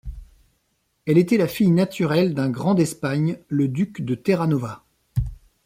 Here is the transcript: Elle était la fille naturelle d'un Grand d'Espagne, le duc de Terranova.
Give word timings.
Elle 1.05 1.19
était 1.19 1.37
la 1.37 1.47
fille 1.47 1.69
naturelle 1.69 2.33
d'un 2.33 2.49
Grand 2.49 2.73
d'Espagne, 2.73 3.37
le 3.49 3.67
duc 3.67 4.01
de 4.01 4.15
Terranova. 4.15 4.83